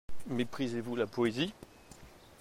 Méprisez-vous 0.25 0.95
la 0.95 1.05
poésie? 1.05 1.53